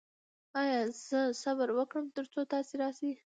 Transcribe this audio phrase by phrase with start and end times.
[0.59, 3.11] ایا زه صبر وکړم تر څو تاسو راشئ؟